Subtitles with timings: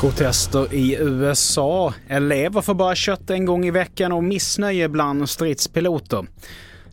[0.00, 6.26] Protester i USA, elever får bara kött en gång i veckan och missnöje bland stridspiloter.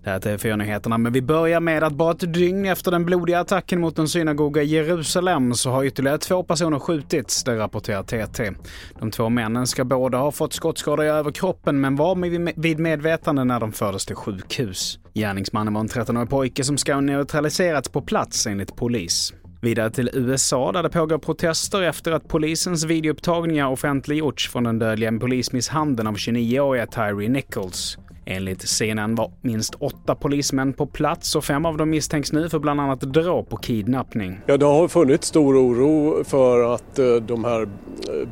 [0.07, 3.05] Eh, det här är TV4-nyheterna, men vi börjar med att bara ett dygn efter den
[3.05, 8.03] blodiga attacken mot en synagoga i Jerusalem så har ytterligare två personer skjutits, det rapporterar
[8.03, 8.51] TT.
[8.99, 12.15] De två männen ska båda ha fått skottskador i överkroppen men var
[12.61, 14.99] vid medvetande när de fördes till sjukhus.
[15.13, 19.33] Gärningsmannen var en 13-årig pojke som ska ha neutraliserats på plats enligt polis.
[19.61, 25.11] Vidare till USA där det pågår protester efter att polisens videoupptagningar offentliggjorts från den dödliga
[25.19, 27.97] polismisshandeln av 29-åriga Tyree Nichols.
[28.29, 32.59] Enligt CNN var minst åtta polismän på plats och fem av dem misstänks nu för
[32.59, 34.39] bland annat dråp och kidnappning.
[34.45, 37.67] Ja, det har funnits stor oro för att eh, de här eh,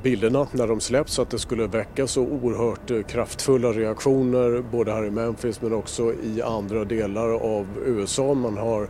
[0.04, 5.06] bilderna när de släpps att det skulle väcka så oerhört eh, kraftfulla reaktioner både här
[5.06, 8.34] i Memphis men också i andra delar av USA.
[8.34, 8.88] Man har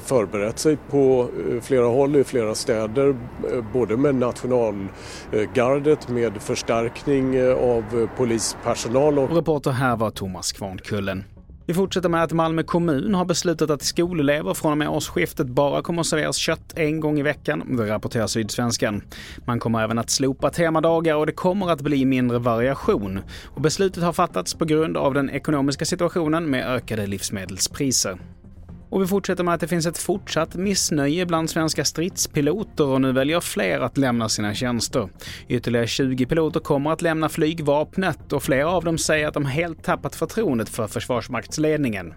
[0.00, 1.28] förberett sig på
[1.62, 3.16] flera håll i flera städer
[3.72, 9.18] både med nationalgardet med förstärkning av polispersonal.
[9.18, 11.24] Och reporter här var Thomas Thomas Kvarnkullen.
[11.66, 15.82] Vi fortsätter med att Malmö kommun har beslutat att skolelever från och med årsskiftet bara
[15.82, 17.76] kommer att serveras kött en gång i veckan.
[17.76, 19.02] Det rapporterar Sydsvenskan.
[19.44, 23.20] Man kommer även att slopa temadagar och det kommer att bli mindre variation.
[23.44, 28.18] Och beslutet har fattats på grund av den ekonomiska situationen med ökade livsmedelspriser.
[28.94, 33.12] Och vi fortsätter med att det finns ett fortsatt missnöje bland svenska stridspiloter och nu
[33.12, 35.08] väljer fler att lämna sina tjänster.
[35.48, 39.82] Ytterligare 20 piloter kommer att lämna flygvapnet och flera av dem säger att de helt
[39.82, 42.14] tappat förtroendet för Försvarsmaktsledningen.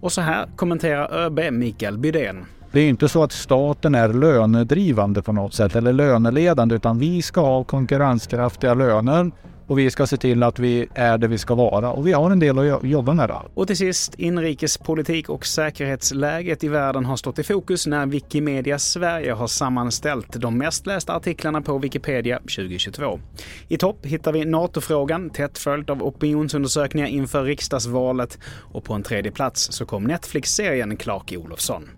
[0.00, 2.44] Och så här kommenterar ÖB Mikael Bydén.
[2.72, 7.22] Det är inte så att staten är lönedrivande på något sätt eller löneledande utan vi
[7.22, 9.30] ska ha konkurrenskraftiga löner
[9.68, 12.30] och vi ska se till att vi är det vi ska vara och vi har
[12.30, 13.42] en del att jobba med där.
[13.54, 19.32] Och till sist, inrikespolitik och säkerhetsläget i världen har stått i fokus när Wikimedia Sverige
[19.32, 23.20] har sammanställt de mest lästa artiklarna på Wikipedia 2022.
[23.68, 28.38] I topp hittar vi NATO-frågan, tätt följt av opinionsundersökningar inför riksdagsvalet
[28.72, 31.88] och på en tredje plats så kom Netflix-serien Clark Olofsson.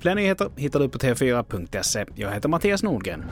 [0.00, 2.04] Fler nyheter hittar du på tv4.se.
[2.14, 3.24] Jag heter Mattias Nordgren.